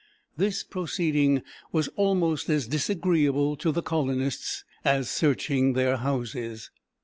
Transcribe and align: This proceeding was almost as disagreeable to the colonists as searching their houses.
This 0.35 0.63
proceeding 0.63 1.43
was 1.71 1.87
almost 1.89 2.49
as 2.49 2.65
disagreeable 2.67 3.55
to 3.57 3.71
the 3.71 3.83
colonists 3.83 4.63
as 4.83 5.11
searching 5.11 5.73
their 5.73 5.97
houses. 5.97 6.71